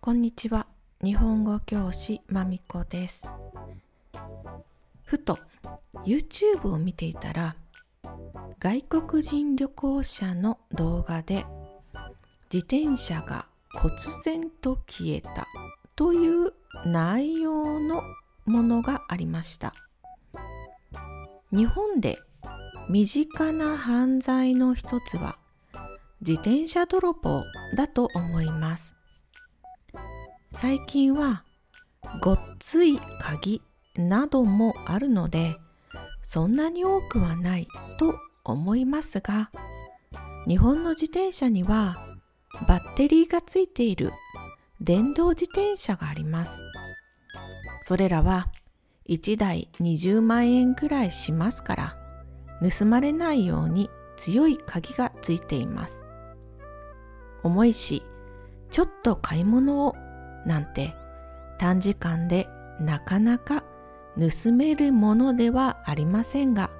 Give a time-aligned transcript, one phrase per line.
[0.00, 0.66] こんにちは。
[1.02, 3.28] 日本語教師まみこです。
[5.04, 5.38] ふと
[6.04, 7.56] YouTube を見ていたら
[8.58, 11.44] 外国人旅行者の動画で
[12.52, 13.90] 自転車が忽
[14.24, 15.46] 然と消えた
[15.96, 16.52] という
[16.86, 18.02] 内容の
[18.46, 19.72] ものがありました。
[21.52, 22.18] 日本で
[22.88, 25.38] 身近な犯罪の一つは
[26.20, 27.42] 自転車泥棒
[27.74, 28.94] だと思います。
[30.52, 31.44] 最近は
[32.20, 33.62] ごっつい鍵
[33.96, 35.56] などもあるので
[36.22, 39.50] そんなに多くはないと思いますが
[40.48, 41.98] 日本の自転車には
[42.66, 44.10] バッテリーがついている
[44.80, 46.60] 電動自転車があります。
[47.82, 48.48] それらは
[49.08, 51.96] 1台20万円くらいしますから
[52.78, 56.04] 盗まれないように強い鍵がついています。
[57.42, 58.02] 重いし
[58.70, 59.94] ちょっと買い物を
[60.46, 60.94] なんて
[61.58, 62.48] 短時間で
[62.80, 63.64] なかなか
[64.18, 66.70] 盗めるものではありませんが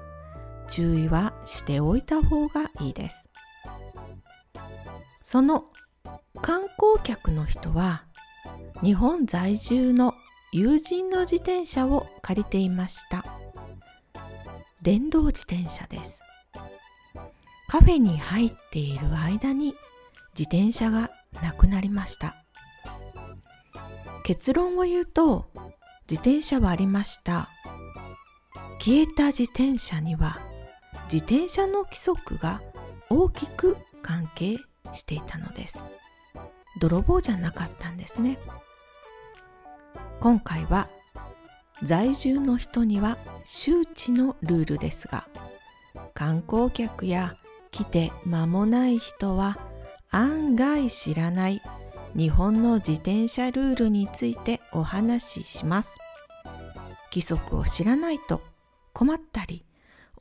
[0.67, 3.29] 注意はしておいた方がいいです。
[5.23, 5.65] その
[6.41, 8.05] 観光客の人は
[8.83, 10.13] 日本在住の
[10.51, 13.23] 友人の自転車を借りていました。
[14.81, 16.21] 電動自転車です。
[17.69, 19.75] カフェに入っている間に
[20.37, 21.09] 自転車が
[21.41, 22.35] なくなりました。
[24.23, 25.49] 結論を言うと
[26.09, 27.49] 自転車はありました。
[28.79, 30.39] 消えた自転車には
[31.11, 32.61] 自転車の規則が
[33.09, 34.57] 大きく関係
[34.93, 35.83] していたのです。
[36.79, 38.37] 泥棒じゃなかったんですね。
[40.19, 40.87] 今回は
[41.83, 45.27] 在住の人には周知のルールですが
[46.13, 47.35] 観光客や
[47.71, 49.57] 来て間もない人は
[50.13, 51.61] 案外知らない
[52.17, 55.97] 日本の自転車ルールについてお話しします。
[57.09, 58.41] 規則を知らないと
[58.91, 59.65] 困ったり、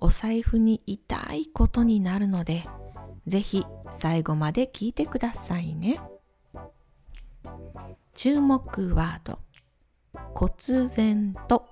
[0.01, 2.65] お財布に痛いことになるので、
[3.27, 6.01] ぜひ最後まで聞いてくださいね。
[8.15, 9.41] 注目ワード、
[10.35, 11.67] 忽然と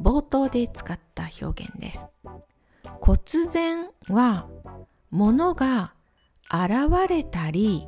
[0.00, 2.08] 冒頭で使った表現です。
[3.02, 4.48] 忽然は
[5.10, 5.92] 物が
[6.52, 7.86] 現れたり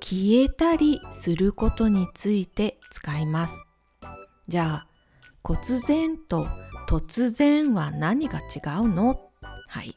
[0.00, 3.62] 消えたりすることについて使います。
[4.48, 4.86] じゃあ、
[5.42, 6.46] 忽然と
[6.88, 9.20] 突然は何が違うの？
[9.68, 9.94] はい。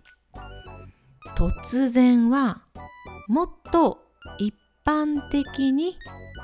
[1.36, 2.62] 突然は
[3.28, 4.00] もっと
[4.38, 4.54] 一
[4.86, 5.96] 般的に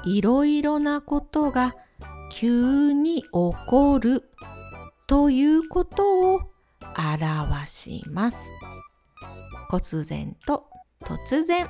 [0.06, 1.76] いろいろなことが
[2.32, 3.30] 急に起
[3.68, 4.24] こる
[5.08, 6.42] ということを
[6.98, 8.50] 表します。
[9.70, 10.70] 忽然と
[11.07, 11.66] 突然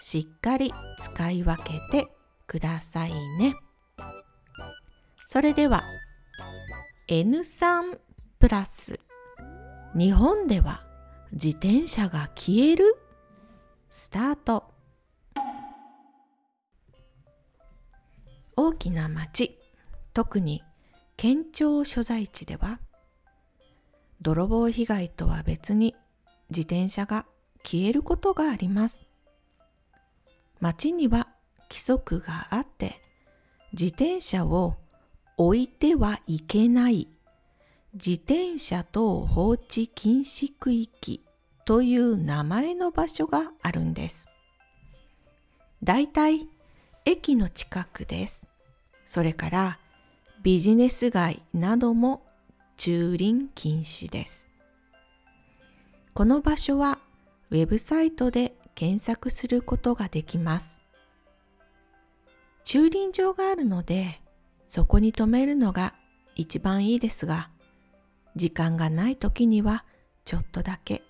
[0.00, 2.08] しっかり使い分けて
[2.46, 3.54] くださいね。
[5.28, 5.82] それでは
[7.10, 7.98] N3
[8.38, 8.98] プラス。
[9.94, 10.82] 日本では
[11.32, 12.96] 自転車が消える？
[13.90, 14.64] スタート。
[18.56, 19.58] 大きな町。
[20.14, 20.62] 特に
[21.18, 22.78] 県庁所在地では
[24.22, 25.94] 泥棒被害とは別に
[26.48, 27.26] 自転車が
[27.64, 29.06] 消えることがあります
[30.60, 31.28] 町には
[31.68, 33.00] 規則があって
[33.72, 34.76] 自転車を
[35.36, 37.08] 置いてはいけない
[37.94, 41.24] 自転車等放置禁止区域
[41.64, 44.28] という名前の場所があるんです。
[45.82, 46.48] だいたい
[47.04, 48.46] 駅の近くです。
[49.06, 49.78] それから
[50.42, 52.26] ビジネス街なども
[52.76, 54.50] 駐輪禁止です。
[56.14, 56.98] この場所は
[57.50, 60.78] ウェブサイトで検索することができます。
[62.64, 64.20] 駐輪場があるので、
[64.68, 65.94] そこに止めるのが
[66.34, 67.50] 一番いいですが、
[68.34, 69.84] 時間がない時には
[70.24, 71.02] ちょっとだけ、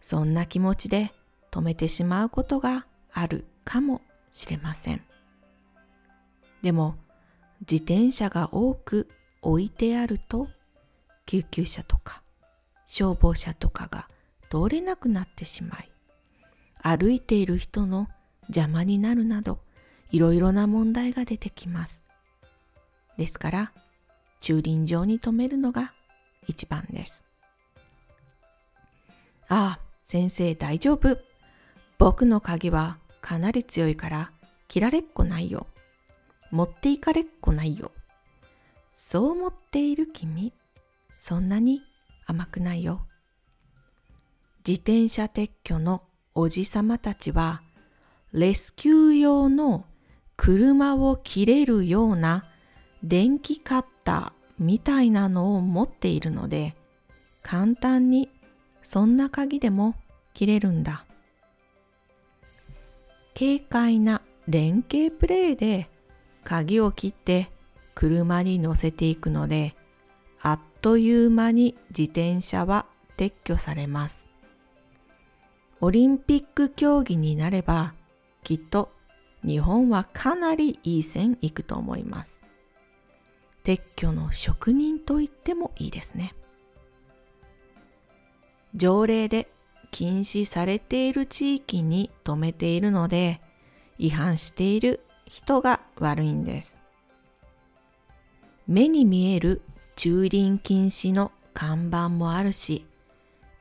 [0.00, 1.12] そんな気持ちで
[1.50, 4.00] 止めてしまうことがあるかも
[4.32, 5.02] しれません。
[6.62, 6.96] でも、
[7.60, 9.08] 自転車が多く
[9.42, 10.48] 置いてあると、
[11.26, 12.22] 救急車とか
[12.86, 14.08] 消防車とかが
[14.50, 15.90] 通れなくなってしまい、
[16.82, 18.08] 歩いている人の
[18.48, 19.60] 邪魔になるなど
[20.10, 22.04] いろいろな問題が出てきます。
[23.16, 23.72] ですから
[24.40, 25.92] 駐輪場に停めるのが
[26.46, 27.24] 一番です。
[29.48, 31.18] ああ、先生大丈夫。
[31.98, 34.32] 僕の鍵はかなり強いから
[34.68, 35.66] 切られっこないよ。
[36.50, 37.92] 持っていかれっこないよ。
[38.92, 40.52] そう思っている君、
[41.18, 41.82] そんなに
[42.26, 43.06] 甘くないよ。
[44.70, 47.60] 自転車撤去のおじさまたちは
[48.32, 49.84] レスキュー用の
[50.36, 52.44] 車を切れるような
[53.02, 56.76] 電気カッターみたいなのを持っているので
[57.42, 58.28] 簡単に
[58.80, 59.96] そんな鍵でも
[60.34, 61.04] 切れるんだ。
[63.36, 65.88] 軽快な連携プレーで
[66.44, 67.50] 鍵を切って
[67.96, 69.74] 車に乗せていくので
[70.40, 72.86] あっという間に自転車は
[73.16, 74.29] 撤去されます。
[75.82, 77.94] オリンピック競技になれば
[78.44, 78.92] きっと
[79.42, 82.44] 日本はかなりいい線いくと思います。
[83.64, 86.34] 撤去の職人と言ってもいいですね。
[88.74, 89.48] 条例で
[89.90, 93.40] 禁止されている地域に止めているので
[93.98, 96.78] 違反している人が悪いんです。
[98.66, 99.62] 目に見える
[99.96, 102.86] 駐輪禁止の看板もあるし、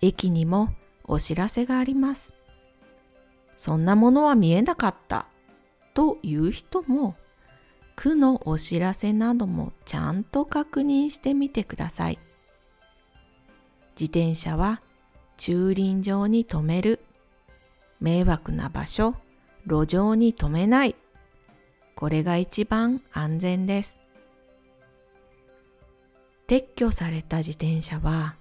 [0.02, 0.74] 駅にも
[1.10, 2.34] お知らせがあります。
[3.58, 5.26] そんなものは見えなかった
[5.94, 7.16] という人も、
[7.96, 12.20] 区のお知らせなどもちゃんと確認してみてください。
[14.00, 14.82] 自転車は
[15.36, 17.02] 駐輪場に止める。
[18.00, 19.16] 迷惑な場所、
[19.66, 20.96] 路上に止めない。
[21.96, 24.00] これが一番安全です。
[26.48, 28.36] 撤去された自転車は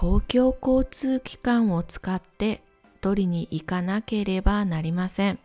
[0.00, 2.62] 公共交通機関を使って
[3.00, 5.40] 取りに行かなければなりません。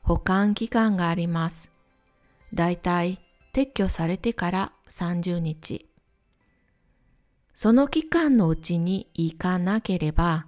[0.00, 1.70] 保管期間があります。
[2.54, 3.18] だいたい
[3.52, 5.86] 撤去されてから30日。
[7.52, 10.46] その期間のうちに行かなければ、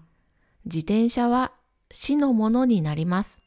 [0.65, 1.53] 自転車は
[1.91, 3.43] 死のものになります。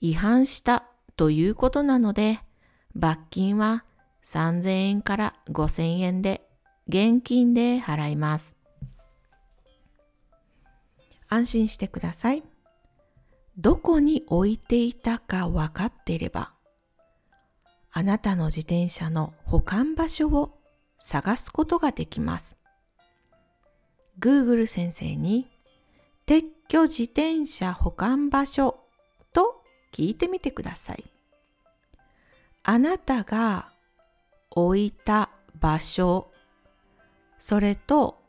[0.00, 2.38] 違反したということなので、
[2.94, 3.84] 罰金は
[4.24, 6.40] 3000円から5000円で
[6.88, 8.56] 現金で払います。
[11.28, 12.42] 安心してください。
[13.56, 16.54] どこに置いていたか分かっていれば、
[17.92, 20.58] あなたの自転車の保管場所を
[20.98, 22.58] 探すことができます。
[24.18, 25.48] Google 先生に
[26.26, 28.80] 撤去自転車保管場所
[29.32, 31.04] と聞いてみてください。
[32.64, 33.70] あなたが
[34.50, 35.30] 置いた
[35.60, 36.30] 場所、
[37.46, 38.22] それと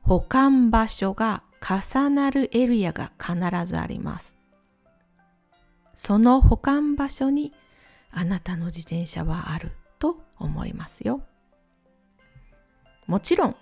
[0.00, 3.34] 保管場所が重なるエリアが必
[3.66, 4.34] ずあります。
[5.94, 7.52] その保管場所に
[8.10, 11.20] あなたの自転車はあると思いますよ。
[13.06, 13.56] もちろん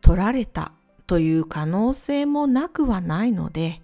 [0.00, 0.72] 取られた
[1.06, 3.82] という可能性もなくはないので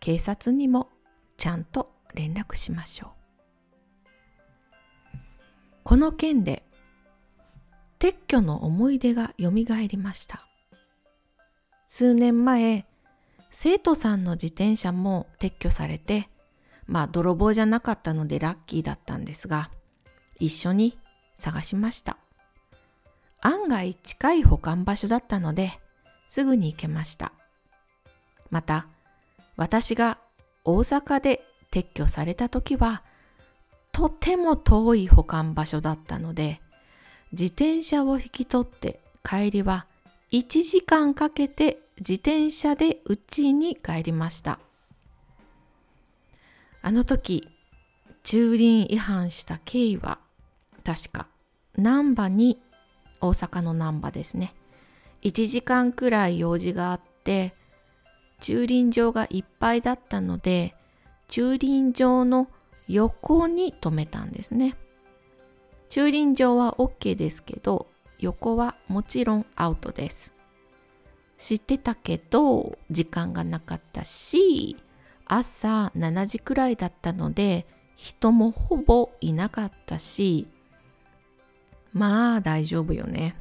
[0.00, 0.88] 警察にも
[1.36, 3.10] ちゃんと連絡しましょう。
[5.82, 6.63] この件で
[8.04, 10.46] 撤去の思い出がよみがえりました。
[11.88, 12.84] 数年前、
[13.50, 16.28] 生徒さんの自転車も撤去されて、
[16.86, 19.70] まあ泥棒じゃなかったのでラッキーだったんですが、
[20.38, 20.98] 一緒に
[21.38, 22.18] 探しました。
[23.40, 25.80] 案外近い保管場所だったので、
[26.28, 27.32] すぐに行けました。
[28.50, 28.86] また、
[29.56, 30.18] 私が
[30.66, 31.42] 大阪で
[31.72, 33.02] 撤去された時は、
[33.92, 36.60] とても遠い保管場所だったので、
[37.34, 39.86] 自転車を引き取って帰りは
[40.30, 44.60] 1時間かけて自転車で家に帰りました。
[46.80, 47.48] あの時、
[48.22, 50.18] 駐輪違反した経緯は、
[50.84, 51.26] 確か、
[51.76, 52.60] 難波に
[53.20, 54.54] 大阪の難波ですね。
[55.22, 57.52] 1時間くらい用事があって、
[58.40, 60.74] 駐輪場がいっぱいだったので、
[61.28, 62.48] 駐輪場の
[62.86, 64.76] 横に止めたんですね。
[65.94, 67.86] 駐輪場は OK ですけど、
[68.18, 70.34] 横はもちろんアウトです。
[71.38, 74.76] 知ってたけど、時間がなかったし、
[75.24, 80.48] 朝7時くらいだったので、人もほぼいなかったし、
[81.92, 83.36] まあ大丈夫よね。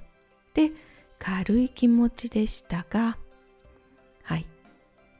[0.53, 0.73] で、
[1.17, 3.17] 軽い気持ちでしたが、
[4.21, 4.45] はい。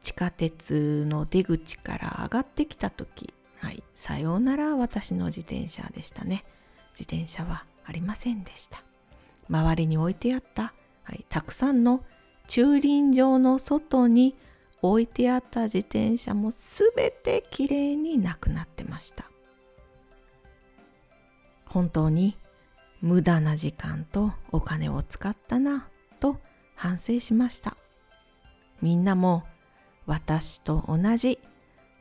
[0.04, 3.82] 地下鉄の出口から上がってきた時、はい。
[3.96, 6.44] さようなら私の自転車でしたね。
[6.98, 8.84] 自転車はありませんでした。
[9.50, 10.74] 周りに置いてあった、
[11.04, 12.04] はい、たくさんの
[12.48, 14.36] 駐輪場の外に
[14.82, 19.26] 置いてあった自転車もすべてきれいになくなってました。
[21.66, 22.36] 本当に
[23.02, 25.88] 無駄な時間とお金を使ったな
[26.20, 26.38] と
[26.76, 27.76] 反省しました。
[28.82, 29.44] みんなも
[30.06, 31.40] 私と同じ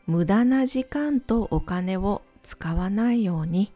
[0.06, 3.72] 無駄な時間とお金を使わないように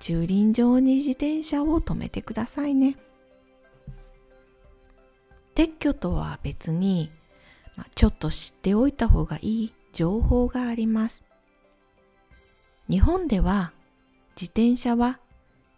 [0.00, 2.96] 駐輪場に自転車を止めてくださいね。
[5.54, 7.10] 撤去とは別に、
[7.76, 11.24] まあ、ちょっと知っておいた方がいい情報があります。
[12.90, 13.72] 日本では
[14.36, 15.18] 自転車は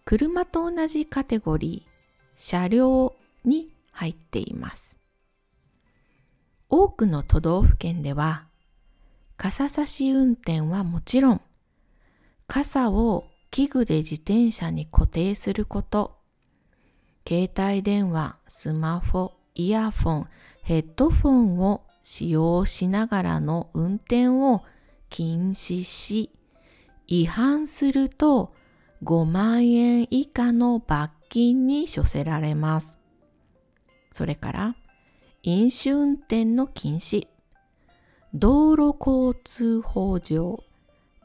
[0.04, 1.90] 車と同じカテゴリー、
[2.36, 4.98] 車両に入っています。
[6.68, 8.46] 多くの都道府県では
[9.36, 11.40] 傘差し運転はもちろん
[12.46, 16.18] 傘を器具で自転車に固定すること、
[17.26, 20.28] 携帯電話、スマホ、イヤフォン、
[20.62, 24.62] ヘッドフォンを使用しながらの運転を
[25.10, 26.30] 禁止し、
[27.06, 28.54] 違反すると
[29.02, 32.98] 5万円以下の罰金に処せられます。
[34.12, 34.76] それから、
[35.42, 37.28] 飲酒運転の禁止、
[38.34, 40.62] 道路交通法上、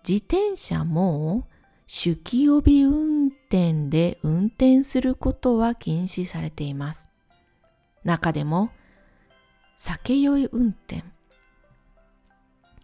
[0.08, 1.48] 自転車も
[1.88, 7.10] 酒気帯び運転で運転することは禁止されています。
[8.04, 8.72] 中でも、
[9.78, 11.04] 酒酔い運転。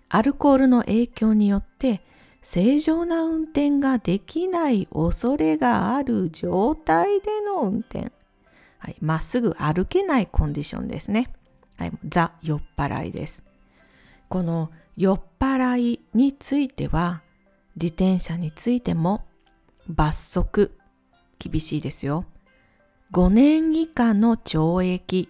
[0.09, 2.01] アルコールの影響によって
[2.41, 8.11] 正常な運転ができない恐れがある状態での運転。
[8.79, 11.31] はい、まっすぐ歩けないコンディションですね。
[11.77, 13.43] はい、ザ・酔っ払いです。
[14.29, 17.21] この酔っ払いについては、
[17.81, 19.25] 自転車についても
[19.87, 20.77] 罰則、
[21.39, 22.25] 厳しいですよ。
[23.13, 25.29] 5年以下の懲役、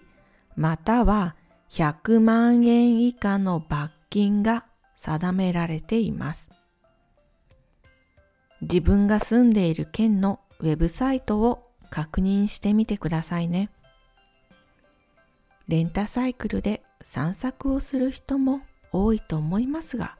[0.56, 1.36] または
[1.70, 4.66] 100万円以下の罰金が
[4.96, 6.50] 定められています。
[8.62, 13.70] 自分が住んでいる県のウェブサイトを確認してみてくださいね。
[15.68, 18.60] レンタサイクルで散策をする人も
[18.92, 20.18] 多いと思いますが、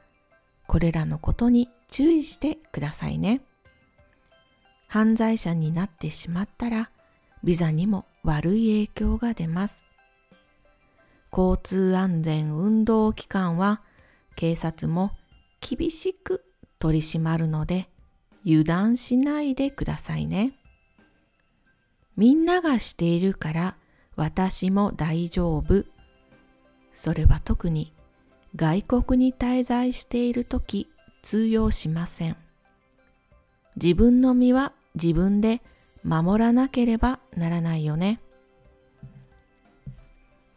[0.65, 3.41] これらのことに注意してくださいね。
[4.87, 6.89] 犯罪者になってしまったら、
[7.43, 9.85] ビザにも悪い影響が出ます。
[11.31, 13.81] 交通安全運動機関は
[14.35, 15.11] 警察も
[15.61, 16.43] 厳しく
[16.77, 17.87] 取り締まるので
[18.45, 20.53] 油断しないでくださいね。
[22.17, 23.75] みんながしているから
[24.15, 25.85] 私も大丈夫。
[26.91, 27.93] それは特に
[28.55, 30.89] 外国に滞在しているとき
[31.21, 32.37] 通用しません。
[33.81, 35.61] 自分の身は自分で
[36.03, 38.19] 守らなければならないよね。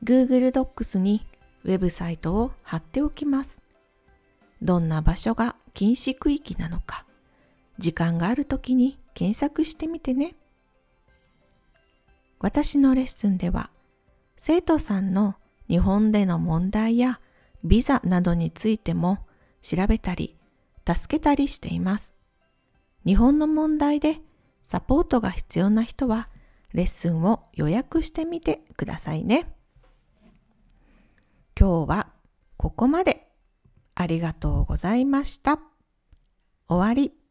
[0.03, 1.27] Google Docs に
[1.65, 3.61] ウェブサイトを貼っておきます。
[4.61, 7.07] どんな場所が禁止区域なのか、
[7.79, 10.35] 時間があるときに検索してみてね。
[12.41, 13.71] 私のレッスンでは、
[14.37, 15.37] 生徒さんの
[15.69, 17.21] 日本での問題や
[17.65, 19.19] ビザなどについても
[19.63, 20.37] 調べたり、
[20.87, 22.15] 助けたりしています。
[23.07, 24.21] 日本の問題で
[24.65, 26.29] サポートが必要な人は、
[26.73, 29.55] レッスンを予約してみてくださいね。
[31.59, 32.09] 今日は
[32.57, 33.29] ここまで。
[33.97, 35.61] ありがとうございました。
[36.69, 37.24] 終わり。